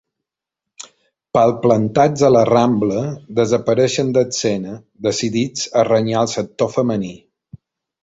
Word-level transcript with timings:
Palplantats 1.37 2.23
a 2.31 2.31
la 2.37 2.41
Rambla, 2.51 3.05
desapareixen 3.41 4.11
d'escena, 4.19 4.75
decidits 5.11 5.71
a 5.85 5.89
renyar 5.93 6.21
el 6.27 6.37
sector 6.37 6.77
femení. 6.81 7.17